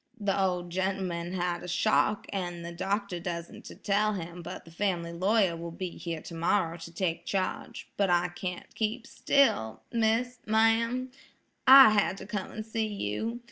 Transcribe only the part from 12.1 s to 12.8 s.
to come an'